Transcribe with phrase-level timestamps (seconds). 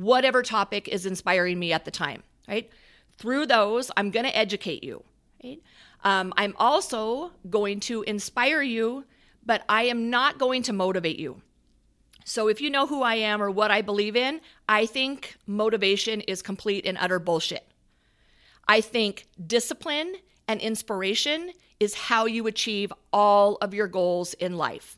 [0.00, 2.70] whatever topic is inspiring me at the time, right?
[3.18, 5.04] Through those, I'm going to educate you,
[5.44, 5.60] right?
[6.04, 9.04] Um, I'm also going to inspire you,
[9.44, 11.42] but I am not going to motivate you.
[12.24, 16.20] So if you know who I am or what I believe in, I think motivation
[16.22, 17.66] is complete and utter bullshit.
[18.68, 20.14] I think discipline
[20.46, 24.96] and inspiration is how you achieve all of your goals in life.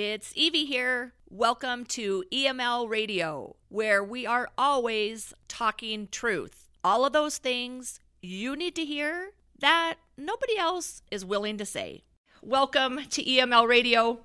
[0.00, 1.12] It's Evie here.
[1.28, 6.68] Welcome to EML Radio, where we are always talking truth.
[6.84, 12.04] All of those things you need to hear that nobody else is willing to say.
[12.42, 14.20] Welcome to EML Radio.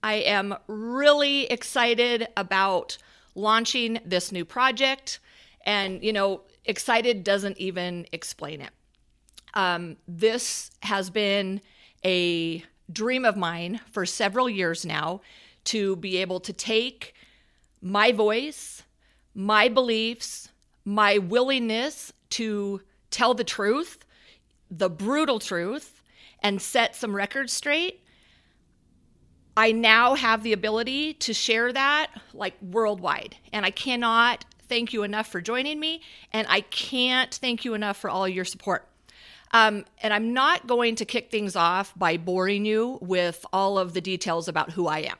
[0.00, 2.96] I am really excited about
[3.34, 5.18] launching this new project.
[5.66, 8.70] And, you know, excited doesn't even explain it.
[9.54, 11.62] Um, this has been
[12.04, 15.20] a dream of mine for several years now
[15.64, 17.14] to be able to take
[17.80, 18.82] my voice,
[19.34, 20.48] my beliefs,
[20.84, 24.04] my willingness to tell the truth,
[24.70, 26.02] the brutal truth,
[26.40, 28.00] and set some records straight.
[29.56, 33.36] I now have the ability to share that like worldwide.
[33.52, 36.02] And I cannot thank you enough for joining me.
[36.32, 38.88] And I can't thank you enough for all your support.
[39.54, 43.94] Um, and I'm not going to kick things off by boring you with all of
[43.94, 45.16] the details about who I am.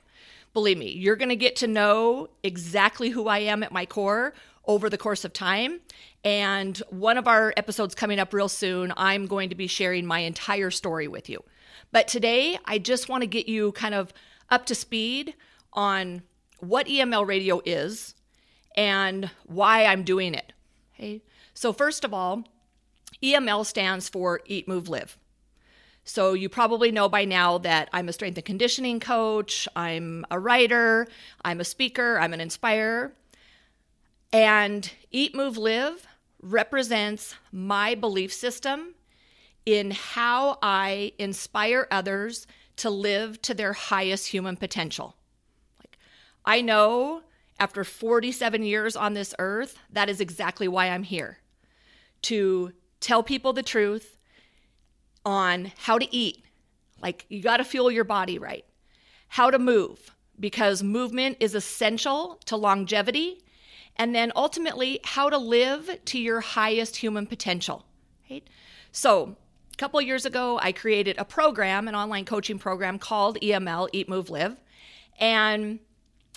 [0.53, 4.35] Believe me, you're going to get to know exactly who I am at my core
[4.67, 5.81] over the course of time.
[6.25, 10.21] And one of our episodes coming up real soon, I'm going to be sharing my
[10.21, 11.45] entire story with you.
[11.93, 14.13] But today, I just want to get you kind of
[14.51, 15.35] up to speed
[15.73, 16.23] on
[16.59, 18.17] what EML radio is
[18.77, 20.53] and why I'm doing it.
[20.95, 21.23] Okay.
[21.53, 22.45] So, first of all,
[23.23, 25.19] EML stands for Eat, Move, Live.
[26.07, 30.39] So, you probably know by now that I'm a strength and conditioning coach, I'm a
[30.39, 31.07] writer,
[31.43, 33.15] I'm a speaker, I'm an inspirer.
[34.33, 36.07] And Eat, Move, Live
[36.43, 38.95] represents my belief system
[39.65, 45.17] in how I inspire others to live to their highest human potential.
[45.79, 45.99] Like,
[46.45, 47.23] I know
[47.59, 51.39] after 47 years on this earth, that is exactly why I'm here
[52.23, 52.73] to
[53.05, 54.17] tell people the truth
[55.27, 56.43] on how to eat.
[57.03, 58.65] Like, you got to fuel your body right,
[59.29, 60.11] how to move,
[60.41, 63.43] because movement is essential to longevity,
[63.97, 67.85] and then ultimately, how to live to your highest human potential.
[68.31, 68.49] Right?
[68.91, 69.37] So,
[69.73, 74.09] a couple years ago, I created a program, an online coaching program called EML Eat,
[74.09, 74.57] Move, Live.
[75.19, 75.79] And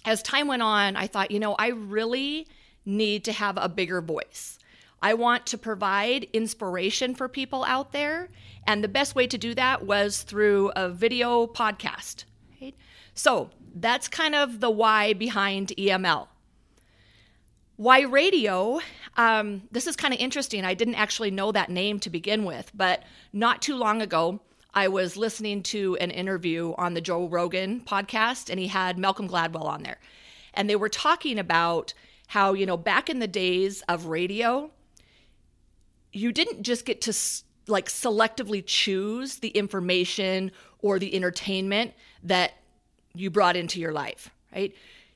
[0.04, 2.48] as time went on, I thought, you know, I really
[2.86, 4.60] need to have a bigger voice.
[5.02, 8.30] I want to provide inspiration for people out there.
[8.66, 12.26] And the best way to do that was through a video podcast.
[12.62, 12.76] Right?
[13.14, 16.28] So that's kind of the why behind EML.
[17.76, 18.80] Why radio?
[19.18, 20.66] Um, this is kind of interesting.
[20.66, 24.42] I didn't actually know that name to begin with, but not too long ago,
[24.74, 29.30] I was listening to an interview on the Joe Rogan podcast, and he had Malcolm
[29.30, 30.00] Gladwell on there.
[30.54, 31.94] And they were talking about
[32.28, 34.72] how, you know, back in the days of radio,
[36.14, 37.14] you didn't just get to
[37.68, 42.54] like selectively choose the information or the entertainment that
[43.14, 44.74] you brought into your life, right?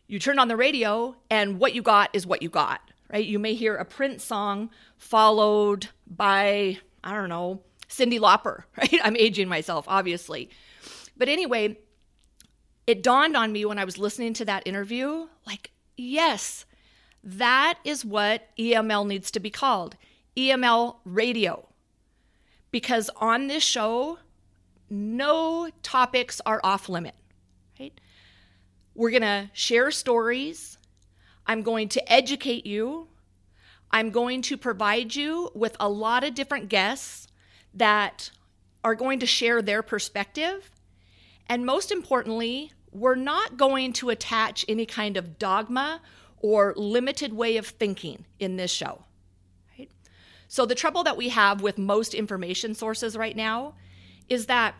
[0.07, 2.81] You turn on the radio and what you got is what you got,
[3.11, 3.25] right?
[3.25, 8.99] You may hear a Prince song followed by, I don't know, Cyndi Lauper, right?
[9.03, 10.49] I'm aging myself, obviously.
[11.15, 11.77] But anyway,
[12.87, 16.65] it dawned on me when I was listening to that interview like, yes,
[17.23, 19.95] that is what EML needs to be called.
[20.37, 21.67] EML radio.
[22.71, 24.19] Because on this show,
[24.89, 27.15] no topics are off limit,
[27.79, 27.99] right?
[28.95, 30.77] We're going to share stories.
[31.45, 33.07] I'm going to educate you.
[33.91, 37.27] I'm going to provide you with a lot of different guests
[37.73, 38.31] that
[38.83, 40.71] are going to share their perspective.
[41.47, 46.01] And most importantly, we're not going to attach any kind of dogma
[46.39, 49.03] or limited way of thinking in this show.
[50.51, 53.75] So, the trouble that we have with most information sources right now
[54.27, 54.75] is that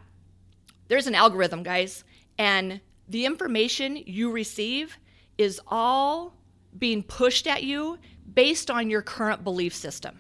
[0.90, 2.04] there's an algorithm, guys,
[2.38, 4.98] and the information you receive
[5.38, 6.36] is all
[6.78, 8.00] being pushed at you
[8.34, 10.20] based on your current belief system.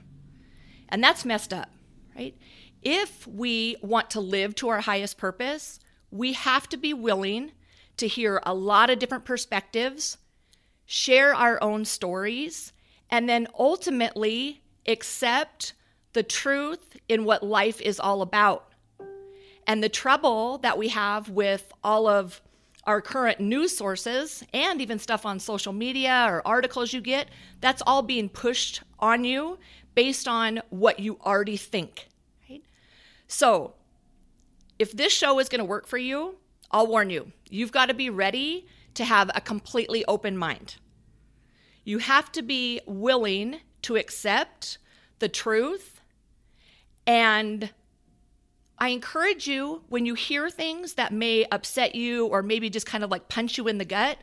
[0.88, 1.69] And that's messed up,
[2.15, 2.33] right?
[2.81, 5.81] If we want to live to our highest purpose,
[6.12, 7.51] we have to be willing
[7.98, 10.18] to hear a lot of different perspectives,
[10.86, 12.71] share our own stories,
[13.09, 15.74] and then ultimately accept
[16.13, 18.72] the truth in what life is all about.
[19.68, 22.42] And the trouble that we have with all of
[22.86, 27.30] our current news sources and even stuff on social media or articles you get,
[27.60, 29.60] that's all being pushed on you
[29.94, 32.07] based on what you already think.
[32.50, 32.63] Right?
[33.27, 33.75] So,
[34.80, 36.38] if this show is going to work for you,
[36.72, 40.75] I'll warn you, you've got to be ready to have a completely open mind.
[41.84, 44.78] You have to be willing to accept
[45.19, 46.01] the truth.
[47.06, 47.72] And
[48.78, 53.04] I encourage you when you hear things that may upset you or maybe just kind
[53.04, 54.18] of like punch you in the gut,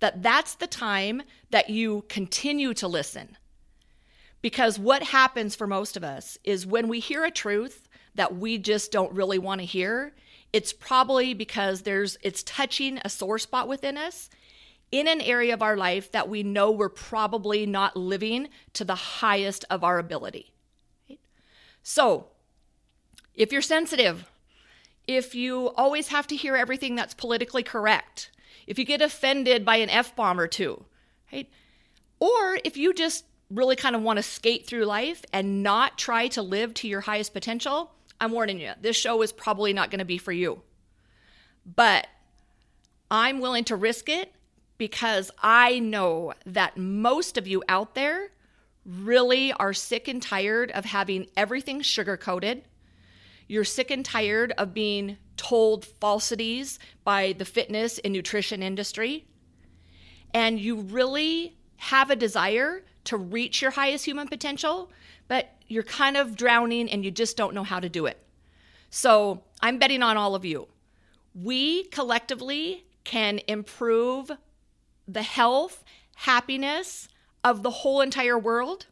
[0.00, 3.36] that that's the time that you continue to listen.
[4.42, 8.58] Because what happens for most of us is when we hear a truth that we
[8.58, 10.12] just don't really want to hear,
[10.52, 14.28] it's probably because there's it's touching a sore spot within us
[14.92, 18.94] in an area of our life that we know we're probably not living to the
[18.94, 20.52] highest of our ability.
[21.82, 22.26] So,
[23.34, 24.30] if you're sensitive,
[25.08, 28.30] if you always have to hear everything that's politically correct,
[28.66, 30.84] if you get offended by an F bomb or two,
[31.32, 31.48] right?
[32.20, 36.28] Or if you just really kind of want to skate through life and not try
[36.28, 37.90] to live to your highest potential,
[38.20, 40.62] I'm warning you, this show is probably not going to be for you.
[41.64, 42.06] But
[43.10, 44.32] I'm willing to risk it
[44.78, 48.30] because I know that most of you out there
[48.84, 52.64] really are sick and tired of having everything sugar coated.
[53.46, 59.26] You're sick and tired of being told falsities by the fitness and nutrition industry.
[60.34, 64.90] And you really have a desire to reach your highest human potential,
[65.28, 68.18] but you're kind of drowning and you just don't know how to do it.
[68.90, 70.68] So I'm betting on all of you.
[71.34, 74.30] We collectively can improve
[75.12, 75.84] the health,
[76.16, 77.08] happiness
[77.44, 78.86] of the whole entire world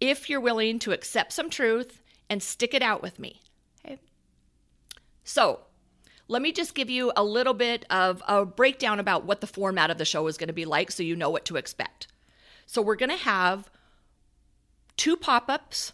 [0.00, 3.40] if you're willing to accept some truth and stick it out with me.
[3.84, 3.98] Okay?
[5.24, 5.60] So,
[6.28, 9.90] let me just give you a little bit of a breakdown about what the format
[9.90, 12.08] of the show is going to be like so you know what to expect.
[12.66, 13.70] So, we're going to have
[14.96, 15.92] two pop ups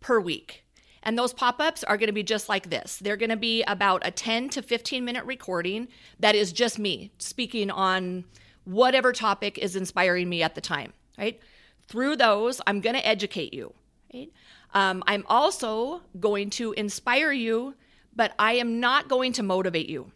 [0.00, 0.64] per week.
[1.02, 2.98] And those pop ups are going to be just like this.
[2.98, 7.12] They're going to be about a 10 to 15 minute recording that is just me
[7.18, 8.24] speaking on
[8.64, 11.40] whatever topic is inspiring me at the time, right?
[11.88, 13.72] Through those, I'm going to educate you,
[14.14, 14.30] right?
[14.74, 17.74] Um, I'm also going to inspire you,
[18.14, 20.12] but I am not going to motivate you.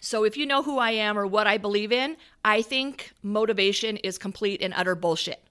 [0.00, 3.96] So if you know who I am or what I believe in, I think motivation
[3.98, 5.42] is complete and utter bullshit.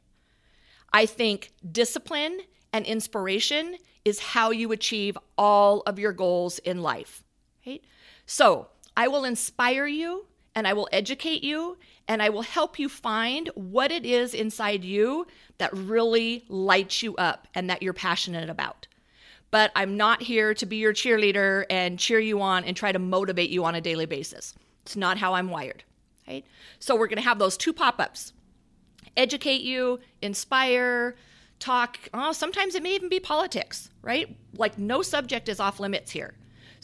[0.94, 2.40] I think discipline
[2.72, 3.76] and inspiration
[4.06, 7.24] is how you achieve all of your goals in life.
[7.66, 7.84] Right?
[8.26, 12.88] So I will inspire you and I will educate you and I will help you
[12.88, 15.26] find what it is inside you
[15.58, 18.88] that really lights you up and that you're passionate about.
[19.52, 23.00] But I'm not here to be your cheerleader and cheer you on and try to
[23.00, 24.54] motivate you on a daily basis.
[24.84, 25.84] It's not how I'm wired.
[26.28, 26.46] Right?
[26.80, 28.34] So we're going to have those two pop-ups.
[29.16, 31.16] Educate you, inspire,
[31.60, 34.36] talk, oh, sometimes it may even be politics, right?
[34.58, 36.34] Like no subject is off limits here.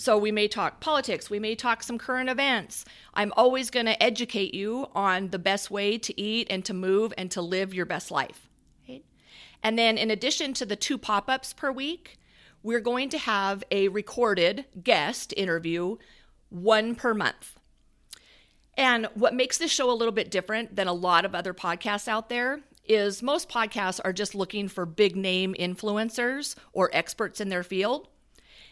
[0.01, 2.85] So we may talk politics, we may talk some current events.
[3.13, 7.13] I'm always going to educate you on the best way to eat and to move
[7.19, 8.49] and to live your best life.
[8.89, 9.05] Right?
[9.61, 12.17] And then in addition to the two pop-ups per week,
[12.63, 15.97] we're going to have a recorded guest interview
[16.49, 17.59] one per month.
[18.75, 22.07] And what makes this show a little bit different than a lot of other podcasts
[22.07, 27.49] out there is most podcasts are just looking for big name influencers or experts in
[27.49, 28.07] their field.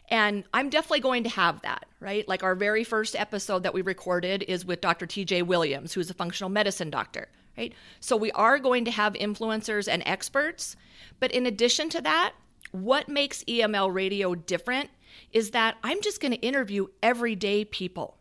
[0.09, 2.27] And I'm definitely going to have that, right?
[2.27, 5.05] Like our very first episode that we recorded is with Dr.
[5.05, 7.73] TJ Williams, who's a functional medicine doctor, right?
[7.99, 10.75] So we are going to have influencers and experts.
[11.19, 12.33] But in addition to that,
[12.71, 14.89] what makes EML radio different
[15.31, 18.17] is that I'm just going to interview everyday people.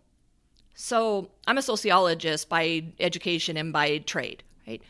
[0.74, 4.82] So I'm a sociologist by education and by trade, right?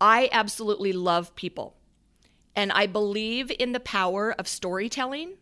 [0.00, 1.74] I absolutely love people.
[2.54, 5.34] And I believe in the power of storytelling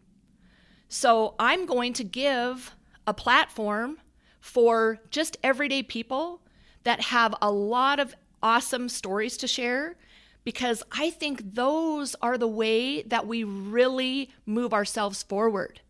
[0.89, 2.75] so I'm going to give
[3.07, 3.99] a platform
[4.41, 6.41] for just everyday people
[6.85, 9.97] that have a lot of awesome stories to share
[10.45, 15.81] because I think those are the way that we really move ourselves forward.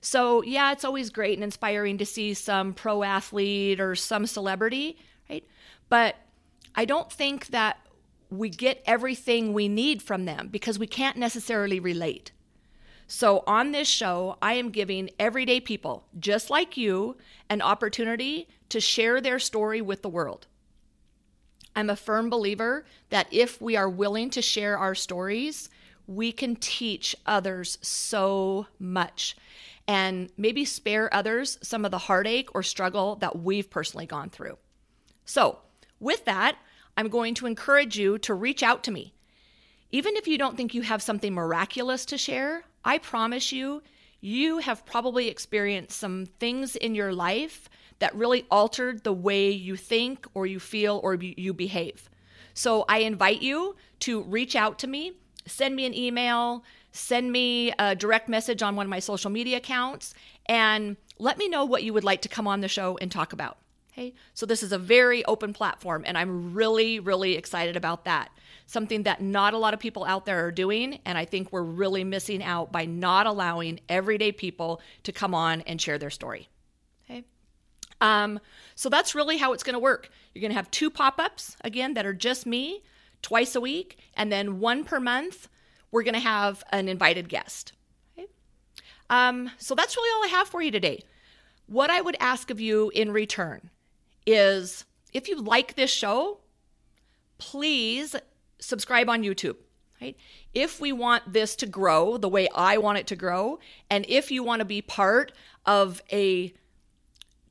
[0.00, 4.98] So, yeah, it's always great and inspiring to see some pro athlete or some celebrity,
[5.30, 5.46] right?
[5.88, 6.16] But
[6.74, 7.78] I don't think that
[8.28, 12.32] we get everything we need from them because we can't necessarily relate.
[13.06, 17.16] So, on this show, I am giving everyday people, just like you,
[17.50, 20.46] an opportunity to share their story with the world.
[21.76, 25.68] I'm a firm believer that if we are willing to share our stories,
[26.06, 29.36] we can teach others so much
[29.86, 34.56] and maybe spare others some of the heartache or struggle that we've personally gone through.
[35.26, 35.58] So,
[36.00, 36.56] with that,
[36.96, 39.14] I'm going to encourage you to reach out to me.
[39.90, 43.82] Even if you don't think you have something miraculous to share, I promise you,
[44.20, 49.76] you have probably experienced some things in your life that really altered the way you
[49.76, 52.08] think or you feel or you behave.
[52.54, 55.12] So I invite you to reach out to me,
[55.46, 59.58] send me an email, send me a direct message on one of my social media
[59.58, 60.14] accounts,
[60.46, 63.32] and let me know what you would like to come on the show and talk
[63.32, 63.58] about.
[63.92, 68.30] Okay, so this is a very open platform, and I'm really, really excited about that.
[68.66, 71.62] Something that not a lot of people out there are doing, and I think we're
[71.62, 76.48] really missing out by not allowing everyday people to come on and share their story.
[77.04, 77.24] Okay,
[78.00, 78.40] um,
[78.74, 80.08] so that's really how it's going to work.
[80.32, 82.82] You're going to have two pop ups again that are just me
[83.20, 85.48] twice a week, and then one per month.
[85.90, 87.74] We're going to have an invited guest.
[88.18, 88.28] Okay,
[89.10, 91.02] um, so that's really all I have for you today.
[91.66, 93.70] What I would ask of you in return
[94.26, 96.38] is if you like this show,
[97.38, 98.16] please
[98.64, 99.56] subscribe on YouTube.
[100.00, 100.16] Right?
[100.52, 104.30] If we want this to grow the way I want it to grow, and if
[104.30, 105.32] you want to be part
[105.64, 106.52] of a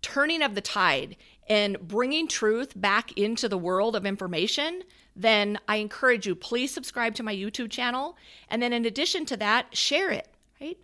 [0.01, 1.15] turning of the tide
[1.47, 4.83] and bringing truth back into the world of information,
[5.15, 8.17] then I encourage you, please subscribe to my YouTube channel.
[8.49, 10.27] And then in addition to that, share it,
[10.61, 10.77] right?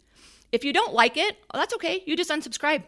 [0.52, 2.04] If you don't like it, well, that's okay.
[2.06, 2.84] You just unsubscribe.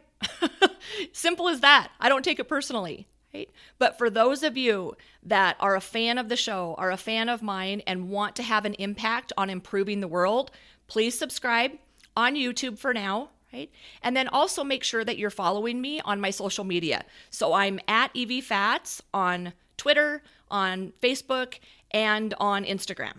[1.14, 1.92] Simple as that.
[2.00, 3.08] I don't take it personally.
[3.34, 3.50] Right?
[3.80, 7.30] But for those of you that are a fan of the show, are a fan
[7.30, 10.52] of mine, and want to have an impact on improving the world,
[10.88, 11.72] please subscribe
[12.16, 13.30] on YouTube for now.
[13.54, 13.70] Right?
[14.02, 17.04] And then also make sure that you're following me on my social media.
[17.30, 21.60] So I'm at EV Fats on Twitter, on Facebook,
[21.92, 23.16] and on Instagram.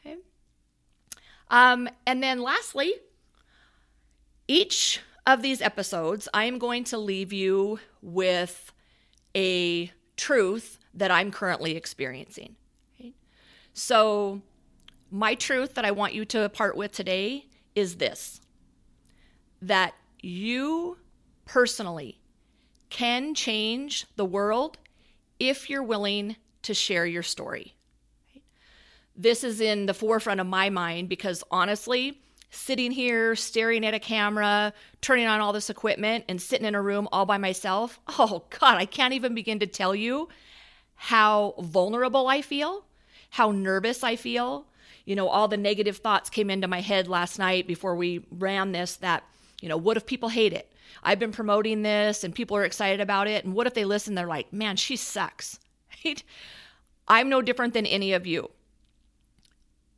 [0.00, 0.16] Okay.
[1.50, 2.94] Um, and then lastly,
[4.48, 8.72] each of these episodes, I am going to leave you with
[9.36, 12.56] a truth that I'm currently experiencing.
[13.74, 14.40] So,
[15.10, 18.40] my truth that I want you to part with today is this
[19.62, 20.96] that you
[21.44, 22.18] personally
[22.90, 24.78] can change the world
[25.38, 27.74] if you're willing to share your story.
[29.14, 33.98] This is in the forefront of my mind because honestly, sitting here staring at a
[33.98, 38.44] camera, turning on all this equipment, and sitting in a room all by myself, oh
[38.58, 40.28] God, I can't even begin to tell you
[40.94, 42.84] how vulnerable I feel,
[43.30, 44.66] how nervous I feel.
[45.04, 48.72] You know, all the negative thoughts came into my head last night before we ran
[48.72, 49.22] this that,
[49.60, 50.72] you know, what if people hate it?
[51.02, 53.44] I've been promoting this and people are excited about it.
[53.44, 54.14] And what if they listen?
[54.14, 55.58] They're like, man, she sucks.
[56.04, 56.22] Right?
[57.08, 58.50] I'm no different than any of you.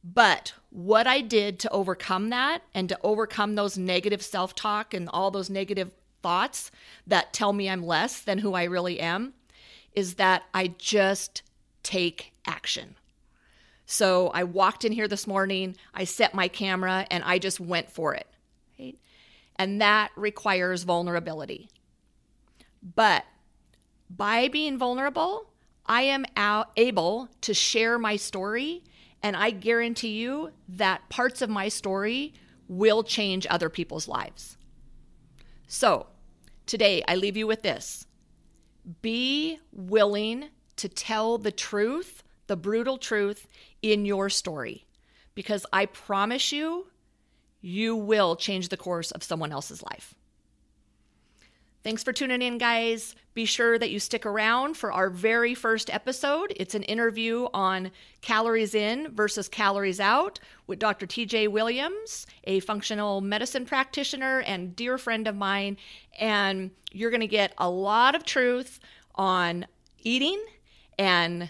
[0.05, 5.08] But what I did to overcome that and to overcome those negative self talk and
[5.08, 6.70] all those negative thoughts
[7.06, 9.34] that tell me I'm less than who I really am
[9.94, 11.42] is that I just
[11.82, 12.96] take action.
[13.87, 17.90] So I walked in here this morning, I set my camera, and I just went
[17.90, 18.26] for it.
[18.78, 18.98] Right?
[19.56, 21.70] And that requires vulnerability.
[22.94, 23.25] But
[24.10, 25.48] by being vulnerable,
[25.87, 26.26] I am
[26.76, 28.84] able to share my story
[29.22, 32.34] and I guarantee you that parts of my story
[32.68, 34.56] will change other people's lives.
[35.66, 36.06] So,
[36.66, 38.06] today I leave you with this
[39.02, 40.46] be willing
[40.76, 43.46] to tell the truth, the brutal truth
[43.82, 44.87] in your story,
[45.34, 46.87] because I promise you,
[47.60, 50.14] you will change the course of someone else's life.
[51.85, 53.14] Thanks for tuning in, guys.
[53.35, 56.52] Be sure that you stick around for our very first episode.
[56.56, 61.06] It's an interview on calories in versus calories out with Dr.
[61.06, 65.76] TJ Williams, a functional medicine practitioner and dear friend of mine.
[66.18, 68.80] And you're going to get a lot of truth
[69.14, 69.64] on
[70.00, 70.44] eating
[70.99, 71.49] and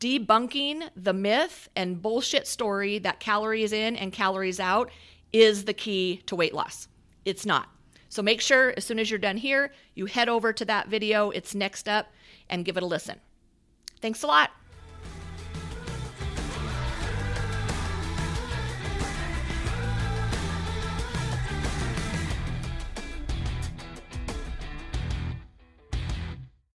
[0.00, 4.90] debunking the myth and bullshit story that calories in and calories out
[5.32, 6.88] is the key to weight loss.
[7.24, 7.68] It's not.
[8.08, 11.30] So make sure as soon as you're done here, you head over to that video.
[11.30, 12.12] It's next up
[12.48, 13.20] and give it a listen.
[14.00, 14.50] Thanks a lot.